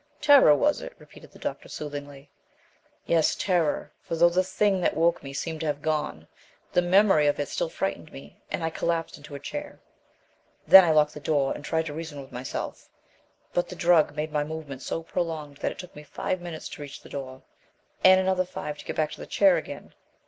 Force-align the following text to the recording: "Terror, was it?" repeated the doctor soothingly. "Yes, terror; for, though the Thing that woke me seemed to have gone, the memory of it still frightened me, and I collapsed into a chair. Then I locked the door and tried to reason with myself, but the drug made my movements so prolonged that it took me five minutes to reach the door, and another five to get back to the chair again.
"Terror, 0.19 0.55
was 0.55 0.81
it?" 0.81 0.95
repeated 0.97 1.29
the 1.31 1.37
doctor 1.37 1.69
soothingly. 1.69 2.31
"Yes, 3.05 3.35
terror; 3.35 3.91
for, 4.01 4.15
though 4.15 4.31
the 4.31 4.43
Thing 4.43 4.81
that 4.81 4.95
woke 4.95 5.21
me 5.21 5.31
seemed 5.31 5.59
to 5.59 5.67
have 5.67 5.83
gone, 5.83 6.27
the 6.73 6.81
memory 6.81 7.27
of 7.27 7.39
it 7.39 7.49
still 7.49 7.69
frightened 7.69 8.11
me, 8.11 8.41
and 8.49 8.63
I 8.63 8.71
collapsed 8.71 9.17
into 9.17 9.35
a 9.35 9.39
chair. 9.39 9.79
Then 10.65 10.83
I 10.83 10.89
locked 10.89 11.13
the 11.13 11.19
door 11.19 11.53
and 11.53 11.63
tried 11.63 11.85
to 11.85 11.93
reason 11.93 12.19
with 12.19 12.31
myself, 12.31 12.89
but 13.53 13.69
the 13.69 13.75
drug 13.75 14.15
made 14.15 14.31
my 14.31 14.43
movements 14.43 14.87
so 14.87 15.03
prolonged 15.03 15.57
that 15.57 15.71
it 15.71 15.77
took 15.77 15.95
me 15.95 16.01
five 16.01 16.41
minutes 16.41 16.67
to 16.69 16.81
reach 16.81 17.03
the 17.03 17.07
door, 17.07 17.43
and 18.03 18.19
another 18.19 18.43
five 18.43 18.79
to 18.79 18.85
get 18.85 18.95
back 18.95 19.11
to 19.11 19.19
the 19.19 19.27
chair 19.27 19.57
again. 19.57 19.93